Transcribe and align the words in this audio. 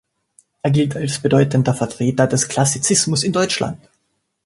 Er 0.63 0.71
gilt 0.71 0.95
als 0.95 1.19
bedeutender 1.19 1.75
Vertreter 1.75 2.25
des 2.25 2.47
Klassizismus 2.47 3.21
in 3.21 3.33
Deutschland. 3.33 3.77